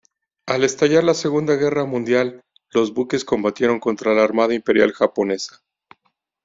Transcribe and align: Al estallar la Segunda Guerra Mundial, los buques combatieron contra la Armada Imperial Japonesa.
Al 0.47 0.63
estallar 0.63 1.03
la 1.03 1.13
Segunda 1.13 1.55
Guerra 1.57 1.85
Mundial, 1.85 2.43
los 2.71 2.91
buques 2.91 3.23
combatieron 3.23 3.79
contra 3.79 4.15
la 4.15 4.23
Armada 4.23 4.55
Imperial 4.55 4.93
Japonesa. 4.93 5.61